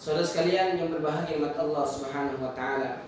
[0.00, 3.04] Saudara sekalian yang berbahagia umat Allah Subhanahu wa taala.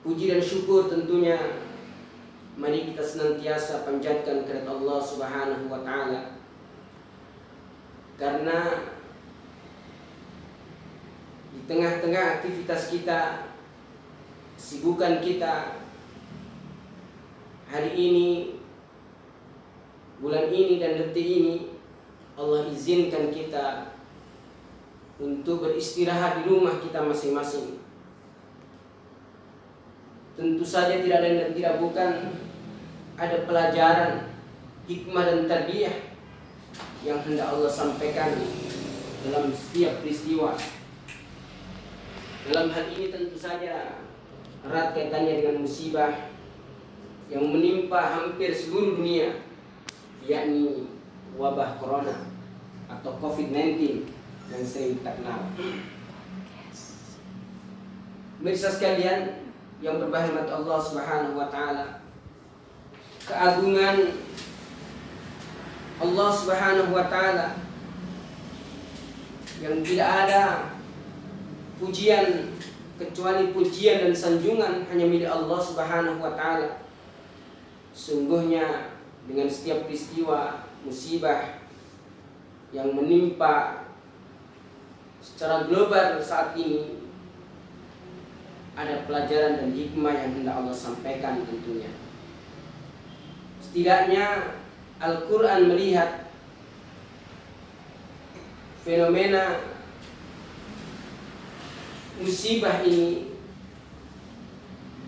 [0.00, 1.60] Puji dan syukur tentunya
[2.56, 6.40] mari kita senantiasa panjatkan kepada Allah Subhanahu wa taala.
[8.16, 8.88] Karena
[11.52, 13.52] di tengah-tengah aktivitas kita,
[14.56, 15.76] sibukan kita
[17.68, 18.56] hari ini,
[20.24, 21.71] bulan ini dan detik ini
[22.32, 23.92] Allah izinkan kita
[25.20, 27.78] untuk beristirahat di rumah kita masing-masing.
[30.32, 32.12] Tentu saja tidak lain dan tidak bukan
[33.20, 34.32] ada pelajaran
[34.88, 35.96] hikmah dan tarbiyah
[37.04, 38.32] yang hendak Allah sampaikan
[39.28, 40.56] dalam setiap peristiwa.
[42.48, 44.02] Dalam hal ini tentu saja
[44.64, 46.32] erat kaitannya dengan musibah
[47.28, 49.46] yang menimpa hampir seluruh dunia,
[50.26, 50.90] yakni
[51.36, 52.31] wabah corona
[52.98, 54.04] atau COVID-19
[54.52, 55.40] yang sering kita kenal.
[58.42, 62.02] Mirsa sekalian yang berbahagia Allah Subhanahu wa taala.
[63.22, 64.18] Keagungan
[66.02, 67.54] Allah Subhanahu wa taala
[69.62, 70.74] yang tidak ada
[71.78, 72.50] pujian
[72.98, 76.82] kecuali pujian dan sanjungan hanya milik Allah Subhanahu wa taala.
[77.94, 78.90] Sungguhnya
[79.30, 81.61] dengan setiap peristiwa musibah
[82.72, 83.84] yang menimpa
[85.20, 87.04] secara global saat ini
[88.72, 91.92] ada pelajaran dan hikmah yang hendak Allah sampaikan tentunya.
[93.60, 94.56] Setidaknya
[94.96, 96.32] Al-Quran melihat
[98.80, 99.60] fenomena
[102.16, 103.36] musibah ini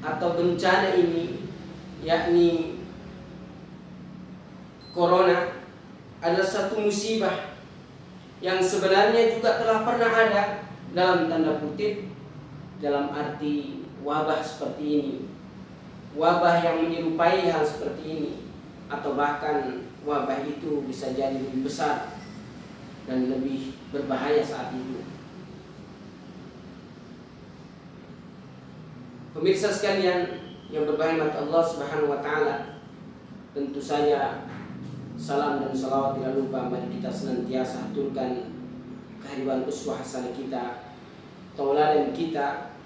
[0.04, 1.48] atau bencana ini
[2.04, 2.76] yakni
[4.92, 5.64] corona
[6.20, 7.53] adalah satu musibah
[8.44, 10.42] yang sebenarnya juga telah pernah ada
[10.92, 12.12] dalam tanda kutip
[12.76, 15.16] dalam arti wabah seperti ini.
[16.12, 18.32] Wabah yang menyerupai hal seperti ini
[18.92, 22.20] atau bahkan wabah itu bisa jadi lebih besar
[23.08, 25.00] dan lebih berbahaya saat itu.
[29.32, 32.84] Pemirsa sekalian yang berbahagia Allah Subhanahu wa taala
[33.56, 34.43] tentu saja
[35.24, 38.52] Salam dan salawat tidak lupa mari kita senantiasa aturkan
[39.24, 40.92] kehadiran uswah hasanah kita,
[41.56, 42.76] tauladan kita,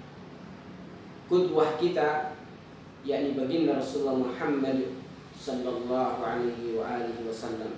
[1.27, 2.39] kudwah kita,
[3.03, 4.87] yakni baginda Rasulullah Muhammad
[5.35, 7.75] sallallahu alaihi wa alihi wasallam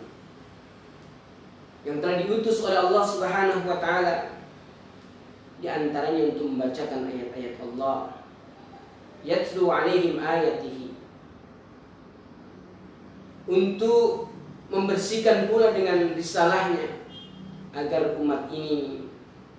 [1.82, 4.46] yang telah diutus oleh Allah Subhanahu wa taala
[5.58, 8.14] di antaranya untuk membacakan ayat-ayat Allah
[9.26, 10.94] yatlu alaihim ayatihi
[13.50, 14.31] untuk
[14.72, 17.04] membersihkan pula dengan risalahnya
[17.76, 19.04] agar umat ini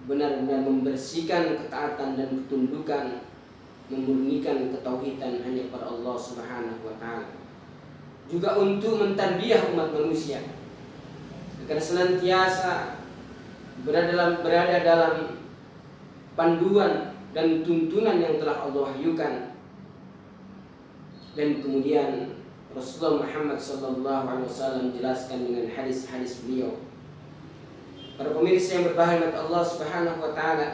[0.09, 3.05] benar-benar membersihkan ketaatan dan ketundukan
[3.93, 7.29] memurnikan ketauhidan hanya kepada Allah Subhanahu wa taala.
[8.27, 10.41] Juga untuk mentarbiah umat manusia
[11.61, 13.05] agar senantiasa
[13.85, 15.15] berada dalam berada dalam
[16.33, 19.53] panduan dan tuntunan yang telah Allah wahyukan
[21.37, 22.32] dan kemudian
[22.73, 26.81] Rasulullah Muhammad Sallallahu Alaihi Wasallam jelaskan dengan hadis-hadis beliau.
[28.17, 30.69] Para pemirsa yang berbahagia Allah Subhanahu Wa Taala,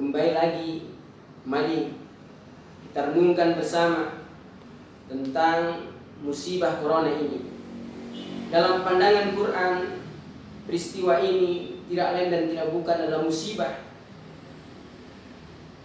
[0.00, 0.70] kembali lagi,
[1.44, 1.92] mari
[2.88, 4.24] kita renungkan bersama
[5.12, 5.92] tentang
[6.24, 7.44] musibah corona ini.
[8.48, 10.00] Dalam pandangan Quran,
[10.64, 13.84] peristiwa ini tidak lain dan tidak bukan adalah musibah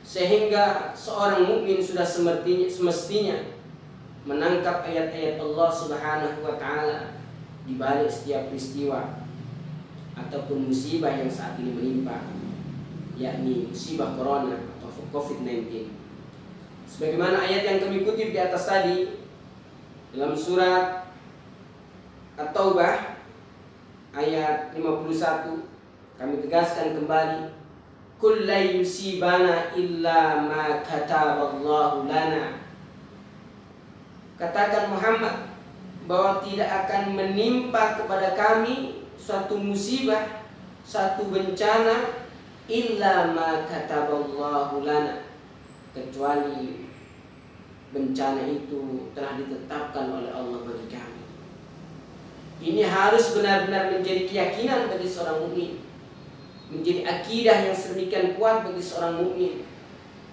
[0.04, 3.53] sehingga seorang mukmin sudah semestinya
[4.24, 7.20] menangkap ayat-ayat Allah Subhanahu wa taala
[7.68, 9.24] di balik setiap peristiwa
[10.16, 12.32] ataupun musibah yang saat ini menimpa
[13.20, 15.92] yakni musibah corona atau COVID-19.
[16.88, 19.20] Sebagaimana ayat yang kami kutip di atas tadi
[20.14, 21.10] dalam surat
[22.38, 23.18] At-Taubah
[24.14, 25.74] ayat 51
[26.22, 27.50] kami tegaskan kembali
[28.22, 32.63] kullu yusibana illa ma kataballahu lana
[34.34, 35.54] Katakan Muhammad
[36.10, 40.44] bahwa tidak akan menimpa kepada kami suatu musibah,
[40.84, 42.26] satu bencana
[42.66, 45.30] illa ma kataballahu lana.
[45.94, 46.90] Kecuali
[47.94, 51.24] bencana itu telah ditetapkan oleh Allah bagi kami.
[52.64, 55.86] Ini harus benar-benar menjadi keyakinan bagi seorang mukmin,
[56.74, 59.62] menjadi akidah yang sedemikian kuat bagi seorang mukmin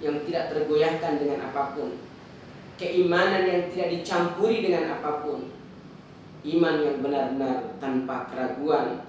[0.01, 2.10] yang tidak tergoyahkan dengan apa pun
[2.81, 5.53] keimanan yang tidak dicampuri dengan apa pun.
[6.41, 9.05] Iman yang benar-benar tanpa keraguan.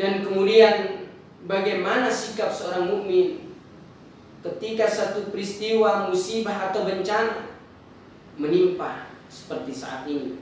[0.00, 1.04] Dan kemudian
[1.44, 3.52] bagaimana sikap seorang mukmin
[4.40, 7.52] ketika satu peristiwa musibah atau bencana
[8.40, 10.40] menimpa seperti saat ini?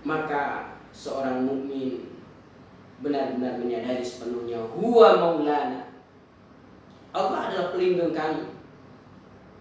[0.00, 2.08] Maka seorang mukmin
[3.04, 5.92] benar-benar menyadari sepenuhnya huwa maulana.
[7.12, 8.53] Allah adalah pelindung kami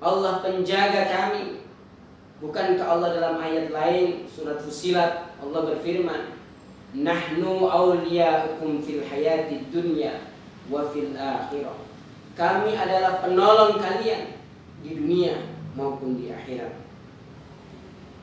[0.04, 1.64] Allah penjaga kami.
[2.44, 6.36] Bukankah Allah dalam ayat lain surat Fusilat Allah berfirman
[6.92, 10.28] nahnu awliya'ukum fil hayati dunya
[10.68, 11.80] wa fil akhirah.
[12.36, 14.36] Kami adalah penolong kalian
[14.84, 15.40] di dunia
[15.80, 16.84] maupun di akhirat.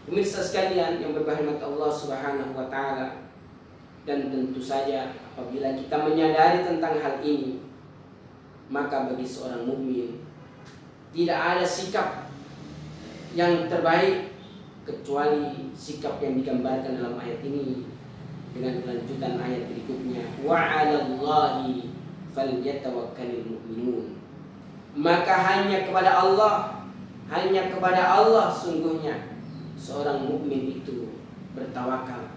[0.04, 3.30] Pemirsa sekalian yang berbahagia Allah Subhanahu wa taala
[4.04, 7.62] dan tentu saja apabila kita menyadari tentang hal ini
[8.72, 10.18] maka bagi seorang mukmin
[11.10, 12.30] tidak ada sikap
[13.34, 14.34] yang terbaik
[14.86, 17.86] kecuali sikap yang digambarkan dalam ayat ini
[18.50, 21.94] dengan kelanjutan ayat berikutnya wa 'alallahi
[22.34, 24.18] falyatawakkalul mu'minun
[24.98, 26.80] maka hanya kepada Allah
[27.30, 29.30] hanya kepada Allah sungguhnya
[29.80, 31.14] seorang mukmin itu
[31.56, 32.36] bertawakal,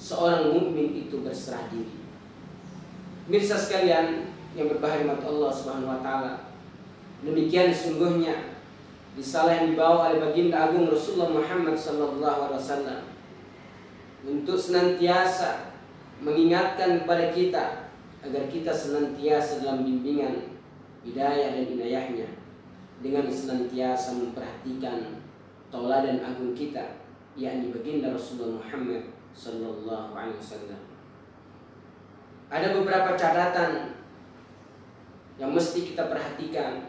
[0.00, 2.00] seorang mukmin itu berserah diri.
[3.28, 6.47] Mirsa sekalian yang berbahagia Allah Subhanahu wa taala.
[7.18, 8.54] Demikian sungguhnya
[9.18, 13.00] risalah yang dibawa oleh baginda agung Rasulullah Muhammad sallallahu alaihi wasallam
[14.22, 15.74] untuk senantiasa
[16.22, 17.64] mengingatkan kepada kita
[18.22, 20.54] agar kita senantiasa dalam bimbingan
[21.02, 22.28] hidayah dan inayahnya
[23.02, 25.22] dengan senantiasa memperhatikan
[25.70, 27.02] tauladan agung kita
[27.38, 30.82] yakni baginda Rasulullah Muhammad sallallahu alaihi wasallam.
[32.50, 33.94] Ada beberapa catatan
[35.38, 36.87] yang mesti kita perhatikan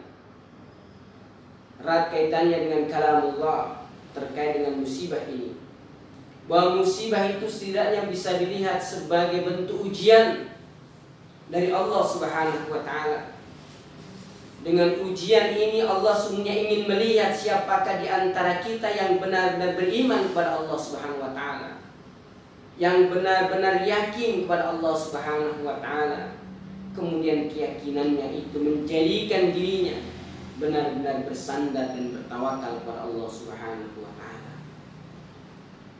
[1.80, 5.56] erat kaitannya dengan kalamullah terkait dengan musibah ini.
[6.46, 10.50] Bahwa musibah itu setidaknya bisa dilihat sebagai bentuk ujian
[11.50, 13.40] dari Allah Subhanahu wa taala
[14.60, 20.60] dengan ujian ini Allah sungguhnya ingin melihat siapakah di antara kita yang benar-benar beriman kepada
[20.60, 21.80] Allah Subhanahu wa taala.
[22.76, 26.36] Yang benar-benar yakin kepada Allah Subhanahu wa taala.
[26.92, 29.96] Kemudian keyakinannya itu menjadikan dirinya
[30.60, 34.52] benar-benar bersandar dan bertawakal kepada Allah Subhanahu wa taala.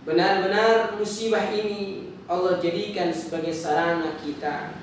[0.04, 4.76] Benar-benar musibah ini Allah jadikan sebagai sarana kita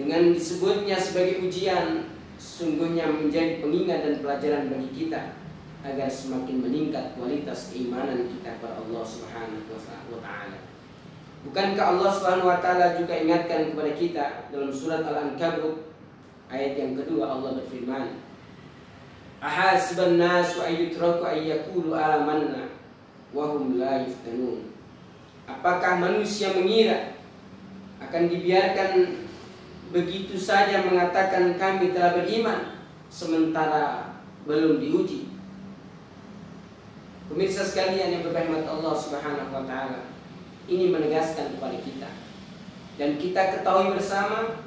[0.00, 2.08] dengan disebutnya sebagai ujian
[2.40, 5.36] sungguhnya menjadi pengingat dan pelajaran bagi kita
[5.84, 10.58] agar semakin meningkat kualitas keimanan kita kepada Allah Subhanahu wa taala.
[11.42, 15.92] Bukankah Allah Subhanahu wa taala juga ingatkan kepada kita dalam surat Al-Ankabut
[16.46, 18.21] ayat yang kedua Allah berfirman,
[19.42, 22.70] "Ahasiban nasu ayyutraku ayyakulu amanna
[23.34, 24.70] wa hum la yuftanun."
[25.50, 27.18] Apakah manusia mengira
[27.98, 29.26] akan dibiarkan
[29.90, 32.78] begitu saja mengatakan kami telah beriman
[33.10, 34.14] sementara
[34.46, 35.28] belum diuji.
[37.26, 40.12] Pemirsa sekalian yang berbahagia Allah Subhanahu wa taala,
[40.70, 42.10] ini menegaskan kepada kita
[43.00, 44.61] dan kita ketahui bersama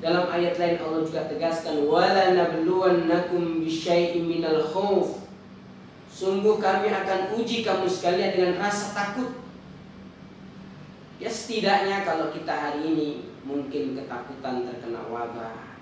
[0.00, 5.28] dalam ayat lain Allah juga tegaskan wala nabluwannakum bisyai'in minal khauf.
[6.08, 9.44] Sungguh kami akan uji kamu sekalian dengan rasa takut.
[11.20, 13.08] Ya setidaknya kalau kita hari ini
[13.44, 15.76] mungkin ketakutan terkena wabah,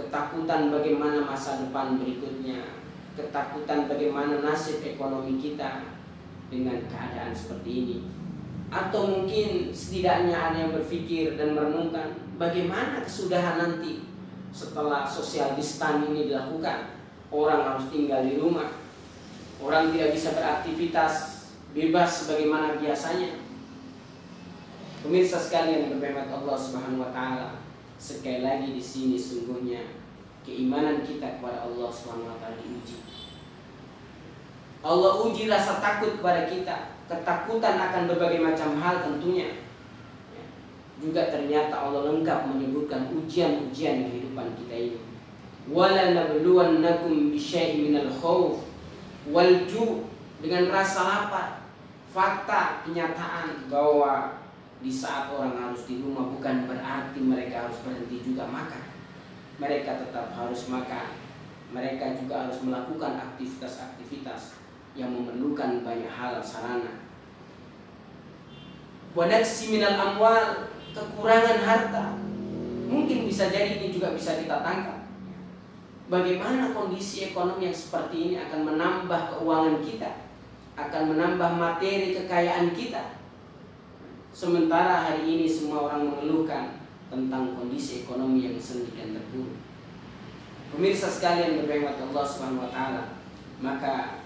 [0.00, 2.80] ketakutan bagaimana masa depan berikutnya,
[3.12, 5.84] ketakutan bagaimana nasib ekonomi kita
[6.48, 7.98] dengan keadaan seperti ini.
[8.72, 14.08] Atau mungkin setidaknya ada yang berpikir dan merenungkan bagaimana kesudahan nanti
[14.52, 16.96] setelah social distancing ini dilakukan.
[17.28, 18.70] Orang harus tinggal di rumah.
[19.58, 21.12] Orang tidak bisa beraktivitas
[21.74, 23.46] bebas sebagaimana biasanya
[25.06, 27.62] Pemirsa sekalian yang berhemat Allah Subhanahu wa taala,
[27.94, 29.94] sekali lagi di sini sungguhnya
[30.42, 32.98] keimanan kita kepada Allah Subhanahu wa taala diuji.
[34.82, 39.65] Allah uji rasa takut kepada kita, ketakutan akan berbagai macam hal tentunya.
[40.96, 45.00] Juga ternyata Allah lengkap menyebutkan ujian-ujian kehidupan kita ini.
[45.68, 48.64] Wala nabluwannakum bisyai'in minal khauf
[49.28, 49.66] wal
[50.40, 51.48] dengan rasa lapar.
[52.16, 54.40] Fakta kenyataan bahwa
[54.80, 58.84] di saat orang harus di rumah bukan berarti mereka harus berhenti juga makan.
[59.60, 61.12] Mereka tetap harus makan.
[61.76, 64.56] Mereka juga harus melakukan aktivitas-aktivitas
[64.96, 67.04] yang memerlukan banyak hal sarana.
[69.12, 72.04] Wadaksi minal amwal, kekurangan harta.
[72.88, 75.04] Mungkin bisa jadi ini juga bisa kita tangkap.
[76.08, 80.10] Bagaimana kondisi ekonomi yang seperti ini akan menambah keuangan kita,
[80.78, 83.16] akan menambah materi kekayaan kita,
[84.36, 86.76] Sementara hari ini semua orang mengeluh mengeluhkan
[87.08, 89.56] tentang kondisi ekonomi yang sedemikian terpuruk.
[90.68, 93.16] Pemirsa sekalian berbahagia Allah Subhanahu wa taala,
[93.64, 94.20] maka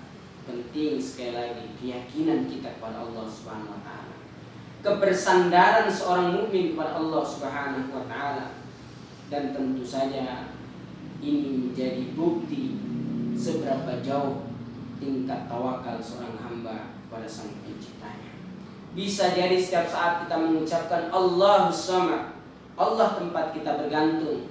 [0.51, 4.00] penting sekali lagi keyakinan kita kepada Allah Subhanahu wa taala.
[4.81, 8.57] Kebersandaran seorang mukmin kepada Allah Subhanahu wa taala
[9.29, 10.57] dan tentu saja
[11.21, 12.81] ini menjadi bukti
[13.37, 14.49] seberapa jauh
[14.97, 18.33] tingkat tawakal seorang hamba kepada Sang Penciptanya.
[18.97, 22.37] Bisa jadi setiap saat kita mengucapkan Allah Samad,
[22.75, 24.49] Allah tempat kita bergantung,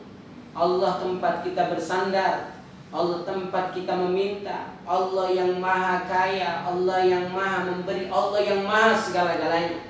[0.53, 2.57] Allah tempat kita bersandar,
[2.89, 8.97] Allah tempat kita meminta, Allah yang maha kaya, Allah yang maha memberi, Allah yang maha
[8.97, 9.89] segala-galanya.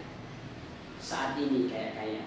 [0.99, 2.23] Saat ini kayak kaya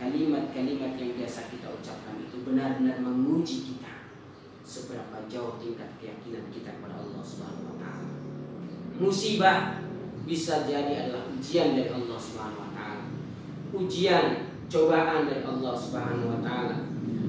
[0.00, 4.08] kalimat-kalimat yang biasa kita ucapkan itu benar-benar menguji kita
[4.64, 8.10] seberapa jauh tingkat keyakinan kita kepada Allah Subhanahu wa taala.
[8.96, 9.82] Musibah
[10.24, 13.04] bisa jadi adalah ujian dari Allah Subhanahu wa taala.
[13.74, 14.26] Ujian
[14.70, 16.78] cobaan dari Allah Subhanahu wa taala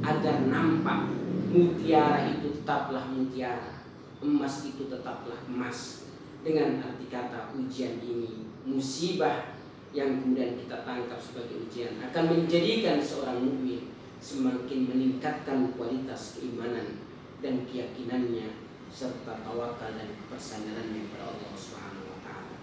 [0.06, 1.10] agar nampak
[1.52, 3.84] mutiara itu tetaplah mutiara,
[4.24, 6.08] emas itu tetaplah emas.
[6.42, 9.51] Dengan arti kata ujian ini, musibah
[9.92, 13.92] yang kemudian kita tangkap sebagai ujian akan menjadikan seorang mukmin
[14.24, 17.04] semakin meningkatkan kualitas keimanan
[17.44, 18.56] dan keyakinannya
[18.88, 22.56] serta tawakal dan kepersandarannya kepada Allah Subhanahu wa taala.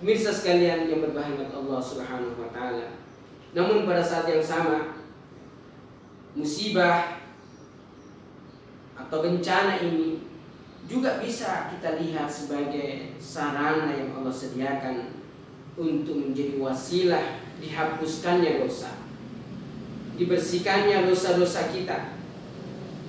[0.00, 3.02] Pemirsa sekalian yang berbahagia Allah Subhanahu wa taala,
[3.52, 5.02] namun pada saat yang sama
[6.32, 7.18] musibah
[8.94, 10.22] atau bencana ini
[10.86, 15.19] juga bisa kita lihat sebagai sarana yang Allah sediakan
[15.76, 18.96] untuk menjadi wasilah dihapuskannya dosa.
[20.16, 22.18] Dibersihkannya dosa-dosa kita.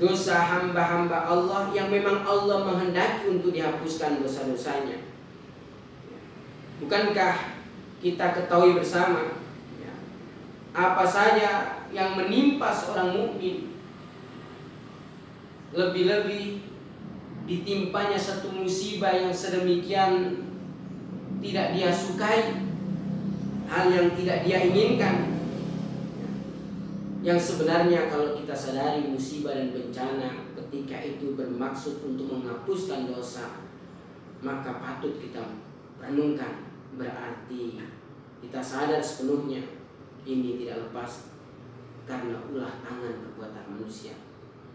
[0.01, 5.06] Dosa hamba-hamba Allah yang memang Allah menghendaki untuk dihapuskan dosa-dosanya.
[6.82, 7.62] Bukankah
[8.01, 9.38] kita ketahui bersama
[10.72, 13.75] apa saja yang menimpa seorang mukmin?
[15.72, 16.65] Lebih-lebih
[17.46, 20.40] ditimpanya satu musibah yang sedemikian
[21.41, 22.63] tidak dia sukai
[23.67, 25.36] hal yang tidak dia inginkan
[27.21, 33.62] yang sebenarnya kalau kita sadari musibah dan bencana ketika itu bermaksud untuk menghapuskan dosa
[34.41, 35.60] maka patut kita
[36.01, 36.65] renungkan
[36.98, 37.77] berarti
[38.41, 39.62] kita sadar sepenuhnya
[40.25, 41.31] ini tidak lepas
[42.10, 44.17] karena ulah tangan perbuatan manusia.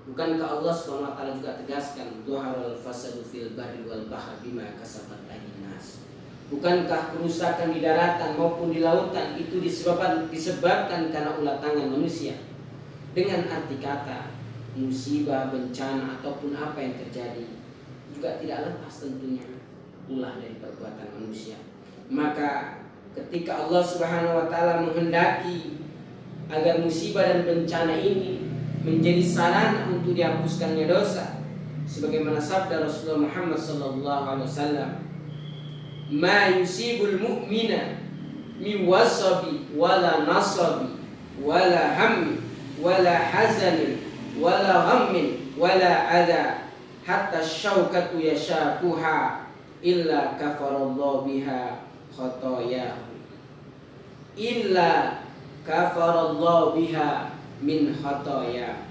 [0.06, 5.55] Bukankah Allah SWT juga tegaskan Zuharul fasadu fil barri wal bahar bima kasabat nas.
[6.46, 12.38] Bukankah kerusakan di daratan maupun di lautan itu disebabkan disebabkan karena ulah tangan manusia?
[13.10, 14.30] Dengan arti kata
[14.78, 17.48] musibah, bencana ataupun apa yang terjadi
[18.14, 19.42] juga tidak lepas tentunya
[20.06, 21.58] ulah dari perbuatan manusia.
[22.06, 22.84] Maka
[23.16, 25.82] ketika Allah Subhanahu wa taala menghendaki
[26.46, 28.46] agar musibah dan bencana ini
[28.86, 31.42] menjadi sarana untuk dihapuskannya dosa
[31.90, 34.90] sebagaimana sabda Rasulullah Muhammad sallallahu alaihi wasallam
[36.10, 37.98] ma yusibul mu'mina
[38.62, 40.96] mi wasabi wala nasabi
[41.42, 42.40] wala hammi
[42.80, 44.00] wala hazanin
[44.40, 46.68] wala ghammin wala adha
[47.04, 49.48] hatta syaukatu yashakuha
[49.80, 53.06] illa kafarallahu biha khotoyahu
[54.36, 55.20] illa
[55.64, 57.32] kafarallahu biha
[57.64, 58.84] min khotoya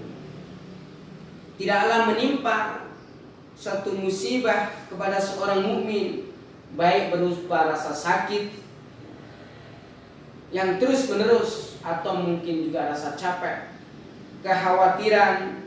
[1.56, 2.90] tidaklah menimpa
[3.56, 6.35] satu musibah kepada seorang mukmin
[6.76, 8.52] baik berupa rasa sakit
[10.52, 13.76] yang terus menerus atau mungkin juga rasa capek
[14.46, 15.66] kekhawatiran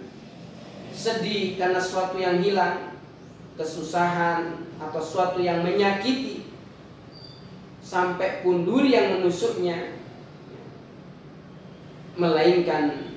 [0.94, 2.96] sedih karena sesuatu yang hilang
[3.58, 6.46] kesusahan atau sesuatu yang menyakiti
[7.82, 9.98] sampai pun duri yang menusuknya
[12.18, 13.14] melainkan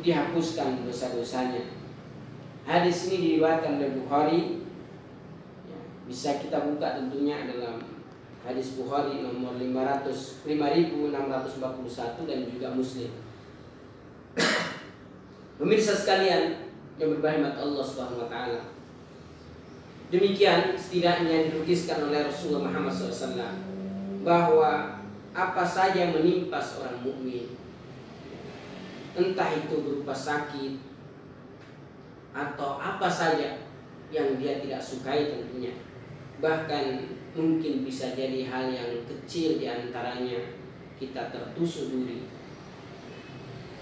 [0.00, 1.68] dihapuskan dosa-dosanya.
[2.64, 4.40] Hadis ini diriwayatkan oleh Bukhari.
[6.08, 7.84] Bisa kita buka tentunya dalam
[8.40, 13.12] hadis Bukhari nomor 500 5641 dan juga Muslim.
[15.60, 17.84] Pemirsa sekalian yang berbahagia Allah
[18.24, 18.62] taala.
[20.08, 23.36] Demikian setidaknya dilukiskan oleh Rasulullah Muhammad SAW
[24.24, 25.04] bahwa
[25.36, 27.52] apa saja menimpa seorang mukmin
[29.12, 30.80] entah itu berupa sakit
[32.32, 33.66] atau apa saja
[34.08, 35.76] yang dia tidak sukai tentunya
[36.38, 40.58] bahkan mungkin bisa jadi hal yang kecil di antaranya
[40.98, 42.26] kita tertusuk duri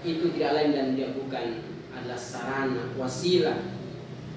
[0.05, 3.57] itu tidak lain dan dia bukan adalah sarana wasilah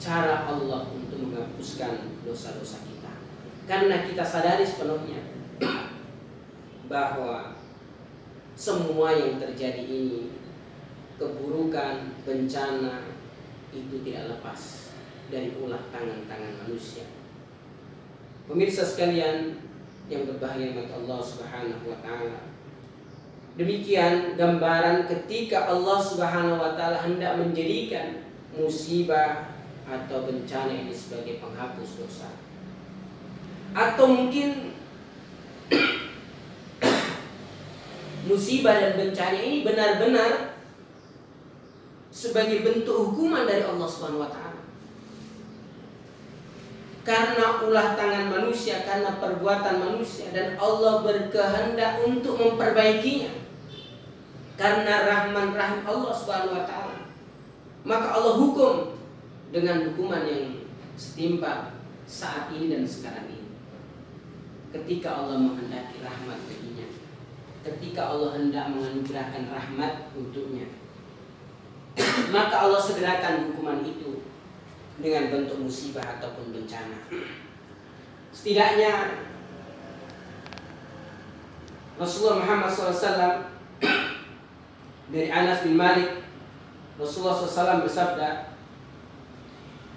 [0.00, 3.12] cara Allah untuk menghapuskan dosa-dosa kita
[3.68, 5.20] karena kita sadari sepenuhnya
[6.90, 7.60] bahwa
[8.58, 10.34] semua yang terjadi ini
[11.20, 13.12] keburukan, bencana
[13.70, 14.92] itu tidak lepas
[15.30, 17.06] dari ulah tangan-tangan manusia.
[18.48, 19.60] Pemirsa sekalian
[20.10, 22.50] yang berbahagia dengan Allah Subhanahu wa taala.
[23.54, 29.54] Demikian gambaran ketika Allah Subhanahu wa taala hendak menjadikan musibah
[29.86, 32.30] atau bencana ini sebagai penghapus dosa.
[33.70, 34.74] Atau mungkin
[38.30, 40.58] musibah dan bencana ini benar-benar
[42.10, 44.59] sebagai bentuk hukuman dari Allah Subhanahu wa taala.
[47.10, 53.34] Karena ulah tangan manusia, karena perbuatan manusia dan Allah berkehendak untuk memperbaikinya.
[54.54, 57.10] Karena rahman rahim Allah Subhanahu wa taala.
[57.82, 58.94] Maka Allah hukum
[59.50, 60.62] dengan hukuman yang
[60.94, 61.74] setimpal
[62.06, 63.50] saat ini dan sekarang ini.
[64.70, 66.86] Ketika Allah menghendaki rahmat baginya,
[67.66, 70.70] ketika Allah hendak menganugerahkan rahmat untuknya,
[72.30, 74.19] maka Allah segerakan hukuman itu
[75.00, 77.08] dengan bentuk musibah ataupun bencana.
[78.30, 79.20] Setidaknya
[82.00, 83.04] Rasulullah Muhammad SAW
[85.12, 86.24] dari Anas bin Malik
[87.00, 88.48] Rasulullah SAW bersabda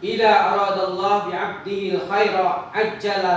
[0.03, 3.36] Ila aradallah bi'abdihi al-khaira ajjala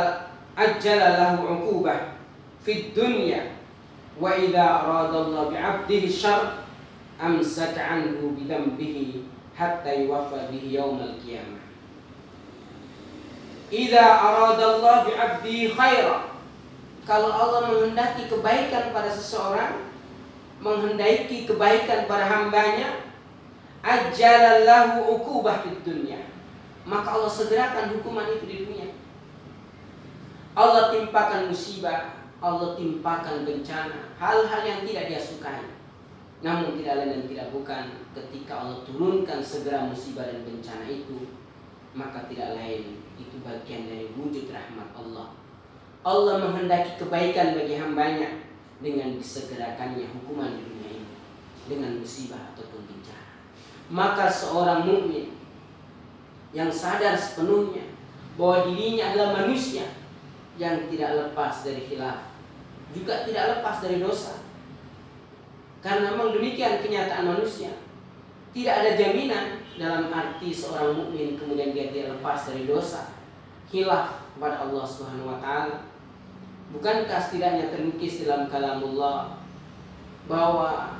[0.58, 2.18] ajjala lahu 'uqubah
[2.66, 3.54] fid dunya
[4.18, 6.66] wa idza aradallah bi'abdihi syarr
[7.23, 9.25] amsaka anhu bidambihi
[9.56, 11.64] hatta yuwaffa bihi yaumal qiyamah.
[13.72, 16.36] Idza aradallahu bi'abdi khaira.
[17.06, 19.90] Kalau Allah menghendaki kebaikan pada seseorang,
[20.60, 23.02] menghendaki kebaikan pada hambanya,
[23.82, 26.26] ajalallahu ukubah di dunia.
[26.86, 28.88] Maka Allah segerakan hukuman itu di dunia.
[30.54, 35.75] Allah timpakan musibah, Allah timpakan bencana, hal-hal yang tidak dia sukai.
[36.44, 41.32] Namun tidak lain dan tidak bukan ketika Allah turunkan segera musibah dan bencana itu
[41.96, 45.32] maka tidak lain itu bagian dari wujud rahmat Allah.
[46.04, 48.44] Allah menghendaki kebaikan bagi hambanya
[48.84, 51.14] dengan disegerakannya hukuman di dunia ini
[51.66, 53.26] dengan musibah ataupun bencana.
[53.88, 55.32] Maka seorang mukmin
[56.52, 57.88] yang sadar sepenuhnya
[58.36, 59.88] bahwa dirinya adalah manusia
[60.60, 62.28] yang tidak lepas dari khilaf,
[62.92, 64.46] juga tidak lepas dari dosa,
[65.86, 67.70] karena memang demikian kenyataan manusia.
[68.50, 73.14] Tidak ada jaminan dalam arti seorang mukmin kemudian dia tidak lepas dari dosa.
[73.70, 75.86] Hilaf kepada Allah Subhanahu wa taala.
[76.75, 79.38] Bukankah setidaknya terlukis dalam kalamullah
[80.26, 80.99] bahwa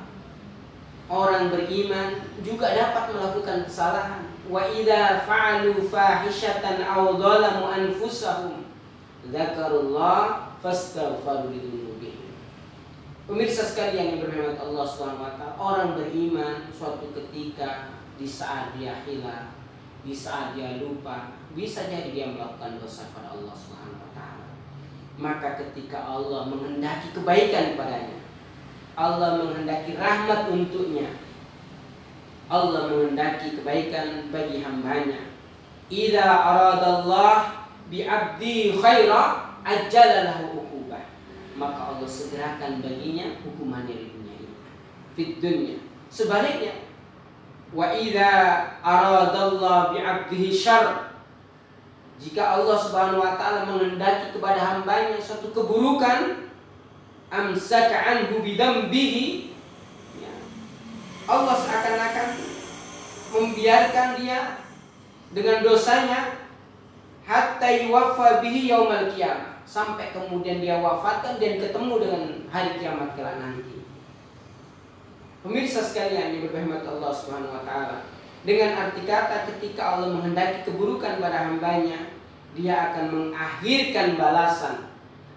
[1.11, 4.22] orang beriman juga dapat melakukan kesalahan.
[4.46, 8.62] Wa idza fa'alu fahishatan aw dhalamu anfusahum
[9.35, 11.99] dzakarullah fastaghfiru
[13.27, 19.51] Pemirsa sekalian yang berhormat Allah SWT, orang beriman suatu ketika di saat dia hilang,
[20.07, 24.19] di saat dia lupa, bisa jadi dia melakukan dosa pada Allah SWT.
[25.19, 28.23] Maka ketika Allah menghendaki kebaikan padanya,
[28.95, 31.19] Allah menghendaki rahmat untuknya,
[32.47, 35.35] Allah menghendaki kebaikan bagi hambanya.
[35.91, 39.51] Idza aradallah bi abdi khaira
[41.57, 44.57] maka Allah segerakan baginya hukumannya di dunia ini.
[45.16, 45.77] Fit dunia.
[46.12, 46.85] Sebaliknya,
[47.73, 48.31] wa idza
[48.85, 51.16] aradallah bi 'abdihi syarr
[52.16, 56.49] jika Allah Subhanahu wa taala menghendaki kepada hambanya suatu keburukan
[57.29, 59.53] amsaka anhu bidambihi
[60.21, 60.33] ya.
[61.29, 62.29] Allah seakan-akan
[63.37, 64.62] membiarkan dia
[65.35, 66.40] dengan dosanya
[67.27, 72.22] hatta yuwaffa bihi yaumal qiyamah sampai kemudian dia wafatkan dan ketemu dengan
[72.55, 73.83] hari kiamat kelak nanti.
[75.42, 78.07] Pemirsa sekalian yang berbahagia Allah Subhanahu wa taala.
[78.46, 82.14] Dengan arti kata ketika Allah menghendaki keburukan pada hambanya,
[82.55, 84.90] dia akan mengakhirkan balasan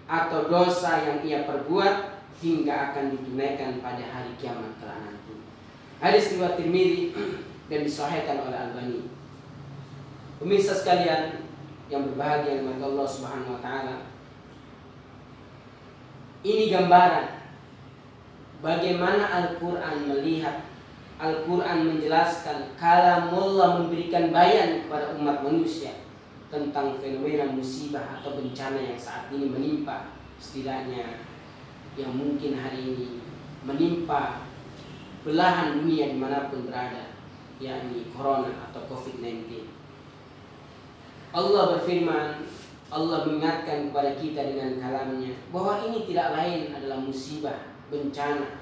[0.06, 5.34] atau dosa yang ia perbuat hingga akan ditunaikan pada hari kiamat kelak nanti.
[6.02, 7.14] Hadis riwayat Tirmidzi
[7.70, 9.00] dan disahihkan oleh Albani.
[10.42, 11.46] Pemirsa sekalian
[11.92, 14.09] yang berbahagia dengan Allah Subhanahu wa taala,
[16.40, 17.26] ini gambaran
[18.64, 20.68] bagaimana Al-Quran melihat.
[21.20, 26.00] Al-Quran menjelaskan kalamullah memberikan bayan kepada umat manusia
[26.48, 31.20] tentang fenomena musibah atau bencana yang saat ini menimpa setidaknya
[32.00, 33.08] yang mungkin hari ini
[33.68, 34.48] menimpa
[35.20, 37.12] belahan dunia di mana pun berada
[37.60, 39.68] yakni corona atau covid-19
[41.36, 42.48] Allah berfirman
[42.90, 48.60] Allah mengingatkan kepada kita dengan kalamnya bahwa ini tidak lain adalah musibah, bencana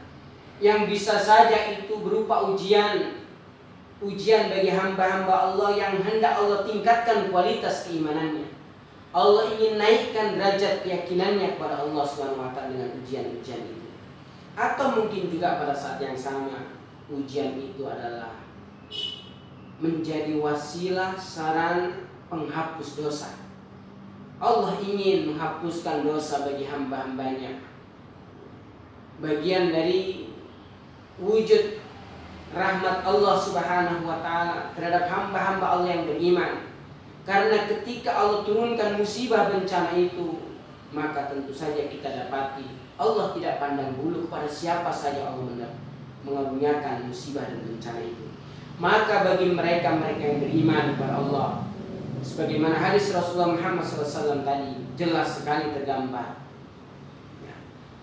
[0.58, 3.22] yang bisa saja itu berupa ujian
[3.98, 8.46] ujian bagi hamba-hamba Allah yang hendak Allah tingkatkan kualitas keimanannya.
[9.10, 13.88] Allah ingin naikkan derajat keyakinannya kepada Allah SWT dengan ujian-ujian itu.
[14.54, 16.76] Atau mungkin juga pada saat yang sama
[17.08, 18.38] ujian itu adalah
[19.80, 23.47] menjadi wasilah saran penghapus dosa.
[24.38, 27.58] Allah ingin menghapuskan dosa bagi hamba-hambanya.
[29.18, 30.30] Bagian dari
[31.18, 31.82] wujud
[32.54, 36.70] rahmat Allah Subhanahu wa taala terhadap hamba-hamba Allah yang beriman.
[37.26, 40.54] Karena ketika Allah turunkan musibah bencana itu,
[40.94, 45.70] maka tentu saja kita dapati Allah tidak pandang bulu kepada siapa saja Allah
[46.26, 48.26] mengaruniakan musibah dan bencana itu.
[48.82, 51.48] Maka bagi mereka-mereka yang beriman kepada Allah,
[52.22, 56.42] sebagaimana hadis Rasulullah Muhammad SAW tadi jelas sekali tergambar.
[57.42, 57.56] Ya.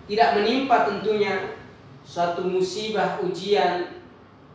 [0.07, 1.57] Tidak menimpa tentunya
[2.05, 4.05] suatu musibah ujian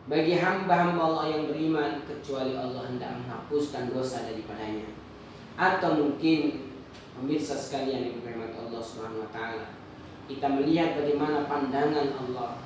[0.09, 4.89] bagi hamba-hamba Allah yang beriman kecuali Allah hendak menghapuskan dosa daripadanya.
[5.59, 6.71] Atau mungkin
[7.13, 9.77] pemirsa sekalian yang dirahmati Allah Subhanahu wa taala,
[10.25, 12.63] kita melihat bagaimana pandangan Allah,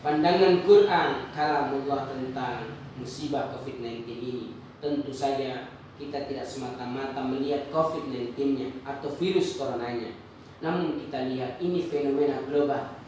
[0.00, 4.46] pandangan Quran kalamullah tentang musibah Covid-19 ini.
[4.82, 5.71] Tentu saja
[6.02, 10.10] kita tidak semata-mata melihat COVID-19-nya atau virus coronanya.
[10.58, 12.98] Namun kita lihat ini fenomena global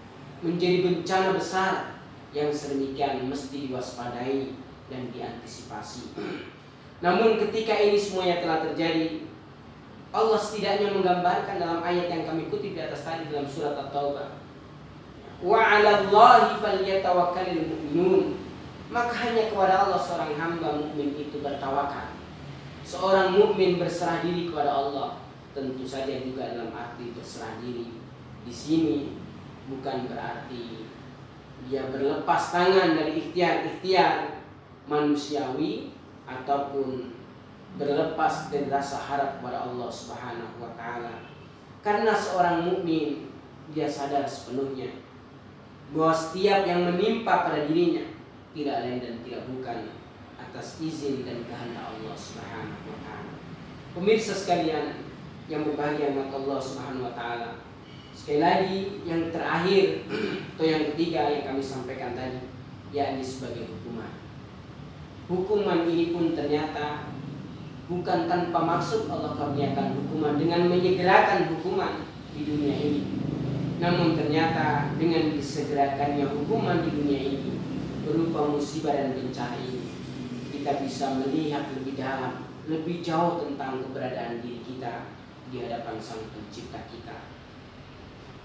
[0.42, 1.98] menjadi bencana besar
[2.30, 4.54] yang sedemikian mesti diwaspadai
[4.90, 6.14] dan diantisipasi.
[7.02, 9.26] Namun ketika ini semuanya telah terjadi,
[10.14, 14.38] Allah setidaknya menggambarkan dalam ayat yang kami kutip di atas tadi dalam surat At-Taubah.
[15.42, 18.38] Wa 'ala Allahi falyatawakkalul mu'minun.
[18.94, 22.13] Maka hanya kepada Allah seorang hamba mukmin itu bertawakal
[22.84, 25.24] seorang mukmin berserah diri kepada Allah
[25.56, 27.96] tentu saja juga dalam arti berserah diri
[28.44, 29.16] di sini
[29.72, 30.84] bukan berarti
[31.64, 34.44] dia berlepas tangan dari ikhtiar-ikhtiar
[34.84, 35.96] manusiawi
[36.28, 37.16] ataupun
[37.80, 41.24] berlepas dari rasa harap kepada Allah Subhanahu wa taala.
[41.80, 43.32] Karena seorang mukmin
[43.72, 44.92] dia sadar sepenuhnya
[45.92, 48.04] bahwa setiap yang menimpa pada dirinya
[48.52, 49.78] tidak lain dan tidak bukan
[50.54, 53.42] atas izin dan kehendak Allah Subhanahu wa taala.
[53.90, 55.02] Pemirsa sekalian
[55.50, 57.58] yang berbahagia maka Allah Subhanahu wa taala.
[58.14, 60.06] Sekali lagi yang terakhir
[60.54, 62.38] atau yang ketiga yang kami sampaikan tadi
[62.94, 64.14] yakni sebagai hukuman.
[65.26, 67.10] Hukuman ini pun ternyata
[67.90, 73.02] bukan tanpa maksud Allah karuniakan hukuman dengan menyegerakan hukuman di dunia ini.
[73.82, 77.58] Namun ternyata dengan disegerakannya hukuman di dunia ini
[78.06, 79.83] berupa musibah dan bencana ini
[80.64, 85.12] kita bisa melihat lebih dalam, lebih jauh tentang keberadaan diri kita
[85.53, 87.29] di hadapan Sang Pencipta kita.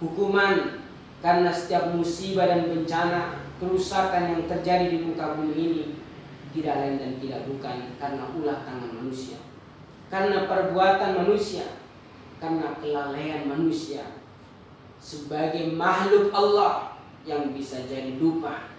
[0.03, 0.83] Hukuman
[1.23, 5.83] karena setiap musibah dan bencana, kerusakan yang terjadi di muka bumi ini
[6.51, 9.39] tidak lain dan tidak bukan karena ulah tangan manusia,
[10.11, 11.79] karena perbuatan manusia,
[12.43, 14.19] karena kelalaian manusia
[14.99, 18.75] sebagai makhluk Allah yang bisa jadi lupa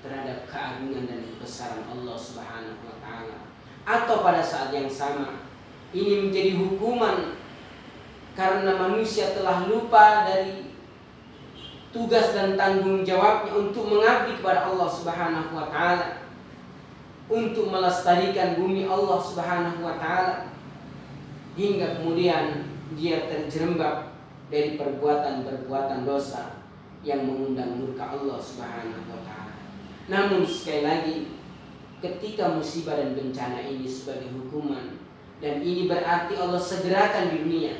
[0.00, 3.38] terhadap keagungan dan kebesaran Allah Subhanahu wa taala.
[3.84, 5.44] Atau pada saat yang sama
[5.92, 7.36] ini menjadi hukuman
[8.38, 10.70] karena manusia telah lupa dari
[11.90, 16.08] tugas dan tanggung jawabnya untuk mengabdi kepada Allah Subhanahu wa taala.
[17.30, 20.50] Untuk melestarikan bumi Allah Subhanahu wa taala
[21.54, 22.66] hingga kemudian
[22.98, 24.10] dia terjerembab
[24.50, 26.58] dari perbuatan-perbuatan dosa
[27.06, 29.49] yang mengundang murka Allah Subhanahu wa taala.
[30.10, 31.16] Namun sekali lagi
[32.02, 34.98] ketika musibah dan bencana ini sebagai hukuman
[35.38, 37.74] dan ini berarti Allah segerakan di dunia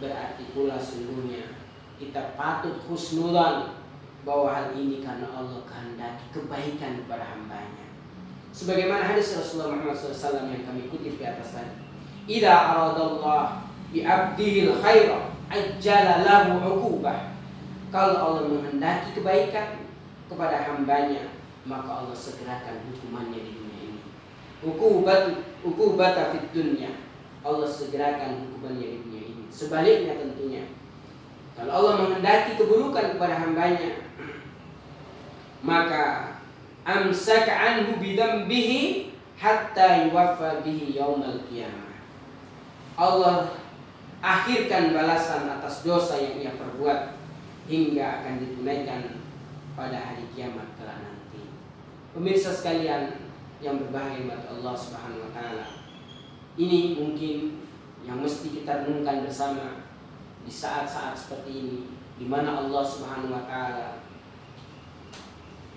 [0.00, 1.52] berarti pula sungguhnya
[2.00, 3.76] kita patut husnulan
[4.24, 7.86] bahwa hal ini karena Allah kehendaki kebaikan kepada hambanya.
[8.56, 11.76] Sebagaimana hadis Rasulullah Muhammad SAW yang kami kutip di atas tadi.
[12.26, 17.04] Ida aradallah bi abdihil khaira ajjala lahu
[17.94, 19.86] kalau Allah menghendaki kebaikan
[20.26, 21.35] kepada hambanya
[21.66, 24.02] maka Allah segerakan hukumannya di dunia ini.
[24.62, 25.22] Hukubat
[25.66, 27.02] hukubat fit dunia.
[27.42, 29.44] Allah segerakan hukumannya di dunia ini.
[29.50, 30.70] Sebaliknya tentunya.
[31.58, 34.06] Kalau Allah menghendaki keburukan kepada hambanya,
[35.64, 36.36] maka
[36.86, 41.98] amsaka anhu bidambihi hatta yuwaffa bihi yaumal qiyamah.
[42.96, 43.56] Allah
[44.22, 47.16] akhirkan balasan atas dosa yang ia perbuat
[47.66, 49.02] hingga akan ditunaikan
[49.76, 51.15] pada hari kiamat kelak
[52.16, 53.28] Pemirsa sekalian
[53.60, 55.68] yang berbahagia buat Allah Subhanahu wa taala.
[56.56, 57.60] Ini mungkin
[58.08, 59.84] yang mesti kita renungkan bersama
[60.40, 61.78] di saat-saat seperti ini
[62.16, 64.00] di mana Allah Subhanahu wa taala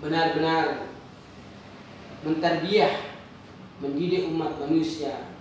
[0.00, 0.88] benar-benar
[2.24, 3.20] menterbiah
[3.84, 5.36] mendidik umat manusia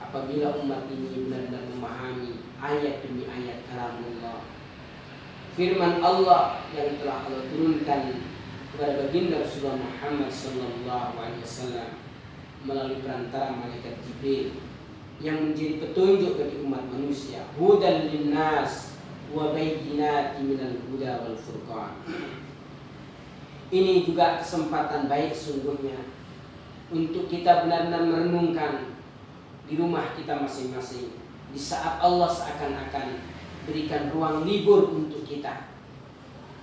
[0.00, 4.40] apabila umat ini benar-benar memahami ayat demi ayat kalam Allah
[5.52, 8.29] firman Allah yang telah Allah turunkan
[8.80, 12.00] kepada baginda Rasulullah Muhammad sallallahu alaihi wasallam
[12.64, 14.56] melalui perantara malaikat Jibril
[15.20, 17.44] yang menjadi petunjuk bagi umat manusia.
[17.60, 18.96] Hudan linnas
[19.36, 21.92] wa bayyinati minal huda wal furqan.
[23.68, 26.00] Ini juga kesempatan baik sungguhnya
[26.88, 28.96] untuk kita benar-benar merenungkan
[29.68, 31.20] di rumah kita masing-masing.
[31.52, 33.28] Di saat Allah seakan-akan
[33.68, 35.68] berikan ruang libur untuk kita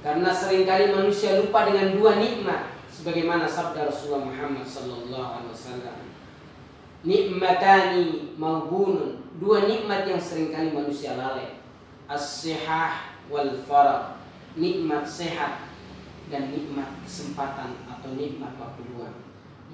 [0.05, 5.97] karena sering kali manusia lupa dengan dua nikmat sebagaimana sabda Rasulullah Muhammad sallallahu alaihi wasallam.
[7.07, 11.61] Nikmatani maubunun dua nikmat yang sering kali manusia lalai.
[12.07, 14.17] As-sihah wal farah
[14.57, 15.67] nikmat sehat
[16.29, 19.17] dan nikmat kesempatan atau nikmat waktu luang.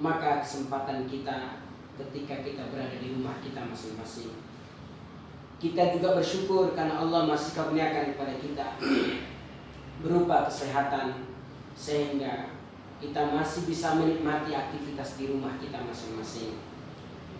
[0.00, 1.62] Maka kesempatan kita
[1.94, 4.34] ketika kita berada di rumah kita masing-masing.
[5.62, 8.66] Kita juga bersyukur karena Allah masih kurniakan kepada kita
[10.02, 11.28] berupa kesehatan
[11.74, 12.56] sehingga
[12.98, 16.58] kita masih bisa menikmati aktivitas di rumah kita masing-masing.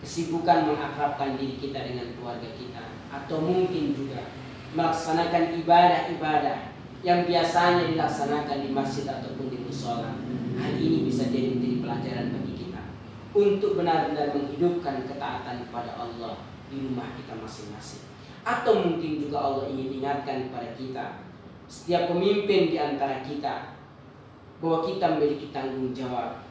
[0.03, 4.29] Kesibukan mengakrabkan diri kita dengan keluarga kita atau mungkin juga
[4.75, 10.13] melaksanakan ibadah-ibadah yang biasanya dilaksanakan di masjid ataupun di musola.
[10.55, 12.55] Hal ini bisa jadi menjadi pelajaran bagi
[13.35, 18.07] untuk benar-benar menghidupkan ketaatan kepada Allah di rumah kita masing-masing.
[18.47, 21.05] Atau mungkin juga Allah ingin ingatkan kepada kita,
[21.65, 23.77] setiap pemimpin di antara kita,
[24.63, 26.41] bahwa kita memiliki tanggung jawab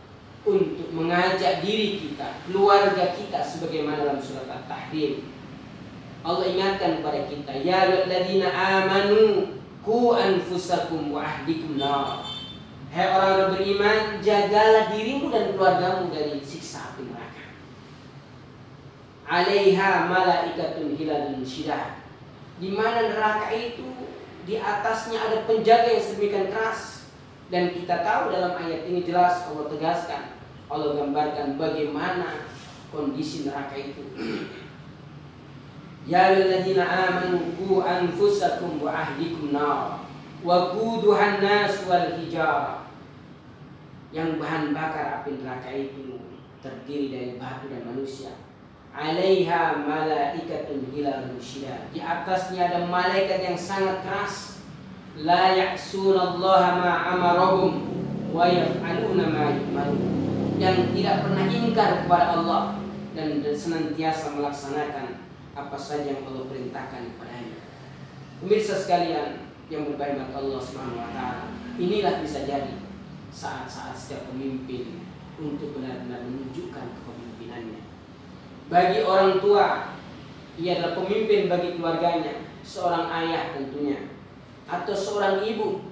[0.44, 5.32] untuk mengajak diri kita, keluarga kita sebagaimana dalam surat At-Tahrim.
[6.24, 12.24] Allah ingatkan kepada kita, ya ayyuhalladzina amanu ku anfusakum wa ahdikum nar.
[12.94, 17.44] Hai orang beriman, jagalah dirimu dan keluargamu dari siksa api neraka.
[19.26, 21.98] Alaiha malaikatun hilalun syidah.
[22.62, 23.82] Di mana neraka itu
[24.44, 27.08] di atasnya ada penjaga yang sedemikian keras.
[27.52, 30.40] Dan kita tahu dalam ayat ini jelas Allah tegaskan,
[30.72, 32.48] Allah gambarkan bagaimana
[32.88, 34.04] kondisi neraka itu.
[36.08, 40.04] Ya ayyuhalladzina amanu qu anfusakum wa ahlikum nar
[40.44, 42.84] wa quduhan nas wal hijarah
[44.12, 46.20] yang bahan bakar api neraka itu
[46.60, 48.36] terdiri dari batu dan manusia.
[48.94, 51.90] Alaiha malaikatun hilal syidad.
[51.90, 54.62] Di atasnya ada malaikat yang sangat keras.
[55.18, 57.90] La ya'sunallaha ma amarahum
[58.30, 59.50] wa yaf'aluna ma
[60.62, 62.62] Yang tidak pernah ingkar kepada Allah
[63.18, 67.58] dan senantiasa melaksanakan apa saja yang Allah perintahkan kepadanya.
[68.42, 72.78] Pemirsa sekalian yang berbahagia Allah Subhanahu wa taala, inilah bisa jadi
[73.30, 75.02] saat-saat setiap pemimpin
[75.38, 77.93] untuk benar-benar menunjukkan kepemimpinannya.
[78.72, 79.92] Bagi orang tua,
[80.56, 84.08] ia adalah pemimpin bagi keluarganya, seorang ayah tentunya,
[84.64, 85.84] atau seorang ibu,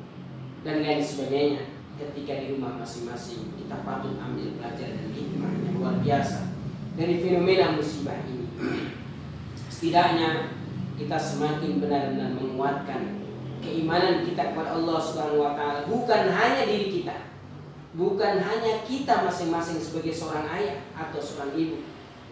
[0.64, 1.68] dan lain sebagainya.
[2.00, 6.48] Ketika di rumah masing-masing, kita patut ambil pelajaran dan hikmah yang luar biasa
[6.96, 8.48] dari fenomena musibah ini.
[9.68, 10.56] Setidaknya
[10.96, 13.20] kita semakin benar-benar menguatkan
[13.61, 14.98] keimanan kita kepada Allah
[15.54, 17.32] taala bukan hanya diri kita
[17.92, 21.76] bukan hanya kita masing-masing sebagai seorang ayah atau seorang ibu,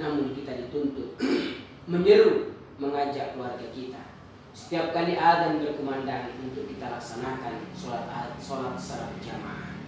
[0.00, 1.20] namun kita dituntut
[1.92, 4.16] menyeru, mengajak keluarga kita.
[4.50, 9.78] Setiap kali adzan berkumandang untuk kita laksanakan sholat sholat secara berjamaah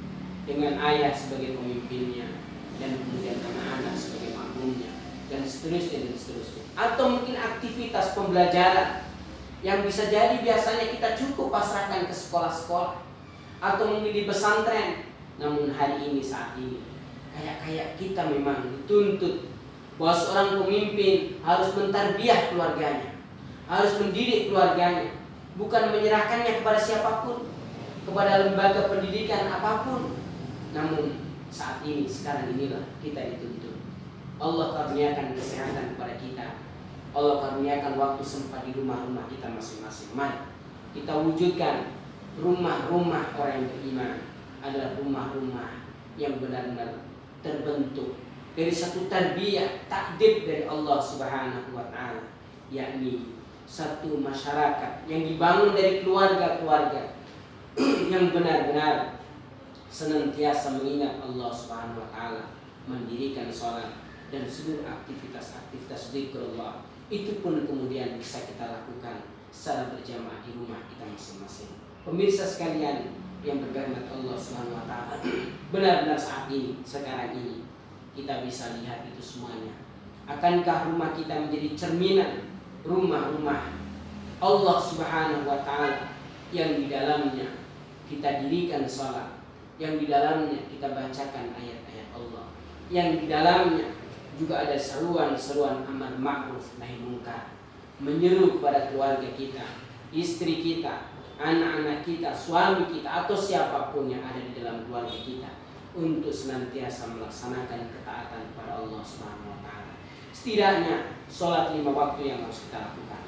[0.47, 2.39] dengan ayah sebagai pemimpinnya
[2.79, 4.93] dan kemudian anak-anak sebagai makmumnya
[5.27, 6.63] dan seterusnya dan seterusnya.
[6.79, 9.09] Atau mungkin aktivitas pembelajaran
[9.63, 13.03] yang bisa jadi biasanya kita cukup pasrahkan ke sekolah-sekolah
[13.63, 15.07] atau mungkin di pesantren
[15.39, 16.83] namun hari ini saat ini
[17.31, 19.52] kayak-kayak kita memang dituntut
[20.03, 23.23] bahwa seorang pemimpin harus mentarbiah keluarganya,
[23.71, 25.15] harus mendidik keluarganya,
[25.55, 27.47] bukan menyerahkannya kepada siapa pun,
[28.03, 30.19] kepada lembaga pendidikan apa pun.
[30.75, 31.23] Namun
[31.55, 33.79] saat ini, sekarang inilah kita dituntut.
[34.43, 36.47] Allah karuniakan kesehatan kepada kita.
[37.15, 40.19] Allah karuniakan waktu sempat di rumah-rumah kita masing-masing.
[40.19, 40.51] Mari
[40.99, 41.95] kita wujudkan
[42.43, 44.13] rumah-rumah orang yang beriman
[44.67, 45.87] adalah rumah-rumah
[46.19, 47.07] yang benar-benar
[47.39, 48.19] terbentuk
[48.53, 52.29] dari satu tarbiyah takdir dari Allah Subhanahu wa taala
[52.69, 53.33] yakni
[53.65, 57.17] satu masyarakat yang dibangun dari keluarga-keluarga
[58.13, 59.17] yang benar-benar
[59.89, 62.53] senantiasa mengingat Allah Subhanahu wa taala
[62.85, 70.57] mendirikan sholat dan seluruh aktivitas-aktivitas zikrullah itu pun kemudian bisa kita lakukan secara berjamaah di
[70.57, 71.77] rumah kita masing-masing.
[72.09, 73.13] Pemirsa sekalian,
[73.45, 75.21] yang berkaitan Allah Subhanahu wa taala.
[75.75, 77.67] benar-benar saat ini, sekarang ini
[78.13, 79.73] kita bisa lihat itu semuanya.
[80.29, 82.53] Akankah rumah kita menjadi cerminan
[82.85, 83.73] rumah-rumah
[84.43, 86.13] Allah Subhanahu wa taala
[86.53, 87.57] yang di dalamnya
[88.07, 89.41] kita dirikan sholat,
[89.81, 92.53] yang di dalamnya kita bacakan ayat-ayat Allah,
[92.93, 93.97] yang di dalamnya
[94.37, 97.57] juga ada seruan-seruan amar ma'ruf nahi munkar,
[98.03, 99.65] menyeru kepada keluarga kita,
[100.13, 101.09] istri kita,
[101.41, 105.62] anak-anak kita, suami kita atau siapa pun yang ada di dalam keluarga kita
[105.93, 109.93] untuk senantiasa melaksanakan ketaatan kepada Allah Subhanahu wa taala.
[110.33, 113.23] Setidaknya sholat lima waktu yang harus kita lakukan.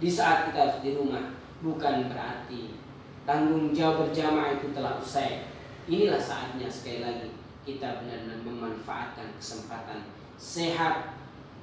[0.00, 1.32] Di saat kita harus di rumah
[1.64, 2.76] bukan berarti
[3.24, 5.48] tanggung jawab berjamaah itu telah usai.
[5.88, 7.28] Inilah saatnya sekali lagi
[7.64, 11.16] kita benar-benar memanfaatkan kesempatan sehat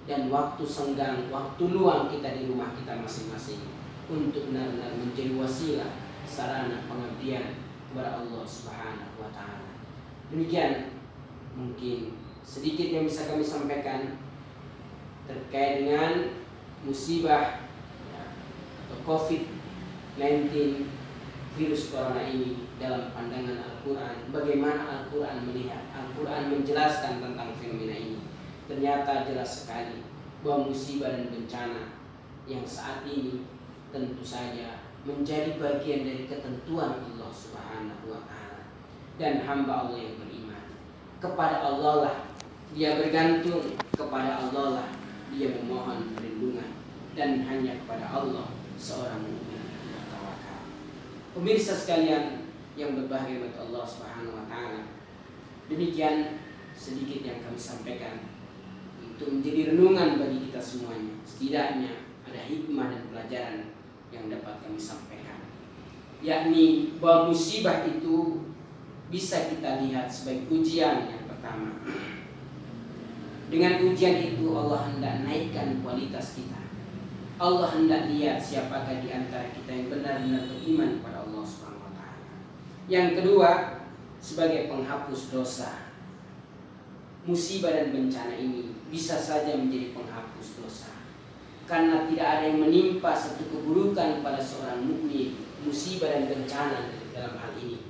[0.09, 3.61] dan waktu senggang, waktu luang kita di rumah kita masing-masing
[4.09, 5.91] untuk benar-benar menjadi wasilah
[6.25, 7.60] sarana pengabdian
[7.91, 9.75] kepada Allah Subhanahu wa taala.
[10.31, 10.95] Demikian
[11.59, 12.15] mungkin
[12.47, 14.15] sedikit yang bisa kami sampaikan
[15.27, 16.39] terkait dengan
[16.87, 17.67] musibah
[18.15, 18.23] ya,
[18.87, 20.49] atau COVID-19
[21.59, 24.31] virus corona ini dalam pandangan Al-Quran.
[24.31, 25.91] Bagaimana Al-Quran melihat?
[25.91, 28.23] Al-Quran menjelaskan tentang fenomena ini.
[28.71, 29.99] Ternyata jelas sekali
[30.41, 31.99] bahwa musibah dan bencana
[32.47, 33.45] yang saat ini
[33.91, 38.69] tentu saja menjadi bagian dari ketentuan Allah Subhanahu wa taala
[39.17, 40.77] dan hamba Allah yang beriman
[41.17, 42.15] kepada Allah lah
[42.71, 44.87] dia bergantung kepada Allah lah
[45.33, 46.69] dia memohon perlindungan
[47.17, 50.59] dan hanya kepada Allah seorang mukmin bertawakal.
[51.35, 54.85] Pemirsa sekalian yang berbahagia buat Allah Subhanahu wa taala.
[55.67, 56.39] Demikian
[56.75, 58.27] sedikit yang kami sampaikan
[59.01, 61.15] untuk menjadi renungan bagi kita semuanya.
[61.27, 63.57] Setidaknya ada hikmah dan pelajaran
[64.11, 65.39] yang dapat kami sampaikan
[66.21, 68.45] yakni bahwa musibah itu
[69.09, 71.81] bisa kita lihat sebagai ujian yang pertama
[73.51, 76.61] dengan ujian itu Allah hendak naikkan kualitas kita
[77.41, 82.29] Allah hendak lihat siapakah di antara kita yang benar-benar beriman kepada Allah Subhanahu wa taala.
[82.85, 83.49] Yang kedua,
[84.21, 85.89] sebagai penghapus dosa.
[87.25, 91.00] Musibah dan bencana ini bisa saja menjadi penghapus dosa
[91.69, 97.53] karena tidak ada yang menimpa satu keburukan pada seorang mukmin musibah dan bencana dalam hal
[97.57, 97.85] ini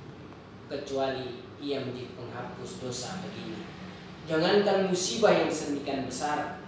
[0.68, 3.62] kecuali ia menjadi penghapus dosa baginya
[4.28, 6.62] jangankan musibah yang sedemikian besar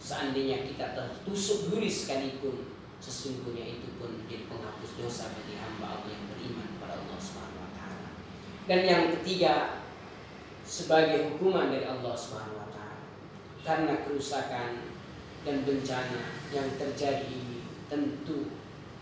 [0.00, 6.24] seandainya kita tertusuk duri sekalipun sesungguhnya itu pun menjadi penghapus dosa bagi hamba Allah yang
[6.32, 8.08] beriman kepada Allah Subhanahu wa taala.
[8.66, 9.84] Dan yang ketiga
[10.66, 13.04] sebagai hukuman dari Allah Subhanahu wa taala
[13.62, 14.95] karena kerusakan
[15.46, 18.50] dan bencana yang terjadi ini tentu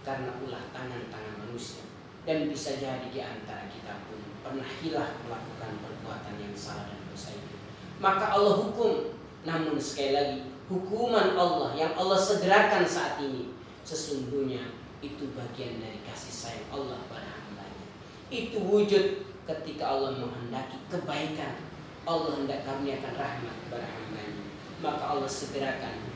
[0.05, 1.89] karena ulah tangan-tangan manusia
[2.29, 7.33] dan bisa jadi di antara kita pun pernah hilah melakukan perbuatan yang salah dan dosa
[7.33, 7.57] itu.
[7.97, 9.17] Maka Allah hukum,
[9.49, 13.57] namun sekali lagi hukuman Allah yang Allah segerakan saat ini
[13.89, 17.89] sesungguhnya itu bagian dari kasih sayang Allah pada hambanya.
[18.29, 21.73] Itu wujud ketika Allah menghendaki kebaikan.
[22.05, 24.45] Allah hendak karuniakan rahmat kepada hambanya.
[24.85, 26.14] Maka Allah segerakan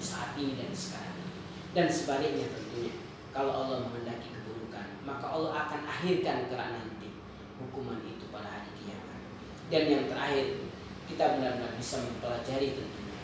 [0.00, 1.20] saat ini dan sekarang
[1.70, 2.96] dan sebaliknya tentunya
[3.30, 7.00] kalau Allah menghendaki keburukan maka Allah akan akhirkan kelak nanti
[7.60, 9.20] hukuman itu pada hari kiamat.
[9.68, 10.46] Dan yang terakhir
[11.04, 13.16] kita benar-benar bisa mempelajari tentunya.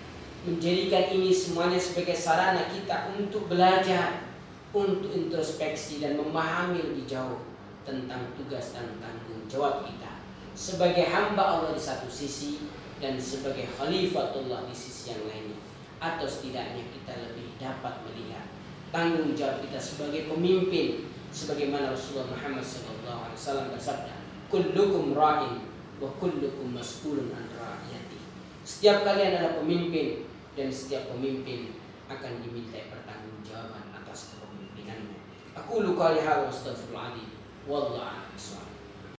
[0.47, 4.29] Menjadikan ini semuanya sebagai sarana kita untuk belajar
[4.71, 7.49] untuk introspeksi dan memahami lebih jauh
[7.83, 10.11] tentang tugas dan tanggung jawab kita
[10.57, 12.67] sebagai hamba Allah di satu sisi
[12.99, 15.59] dan sebagai khalifatullah di sisi yang lainnya
[15.97, 18.45] atau setidaknya kita lebih dapat melihat
[18.93, 24.15] tanggung jawab kita sebagai pemimpin sebagaimana Rasulullah Muhammad SAW bersabda
[24.49, 25.69] kullukum ra'in
[26.01, 28.21] wa kullukum mas'ulun an ra'iyati.
[28.63, 35.19] Setiap kalian adalah pemimpin dan setiap pemimpin akan diminta pertanggungjawaban atas kepemimpinannya.
[35.57, 38.31] Aku luka lihat wa astagfirullahaladzim wallahu a'lam